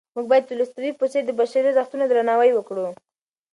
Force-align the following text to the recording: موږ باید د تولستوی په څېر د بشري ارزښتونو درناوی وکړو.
موږ 0.15 0.25
باید 0.29 0.43
د 0.45 0.49
تولستوی 0.49 0.91
په 0.99 1.05
څېر 1.11 1.23
د 1.27 1.31
بشري 1.39 1.67
ارزښتونو 1.69 2.03
درناوی 2.07 2.51
وکړو. 2.53 2.87